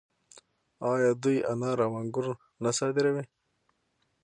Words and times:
آیا 0.91 1.11
دوی 1.23 1.37
انار 1.51 1.77
او 1.85 1.93
انګور 2.01 2.25
نه 2.63 2.71
صادروي؟ 2.77 3.23